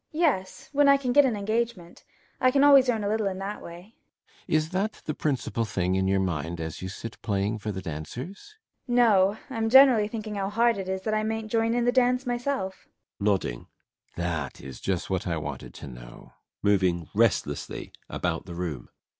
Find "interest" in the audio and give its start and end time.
4.47-4.65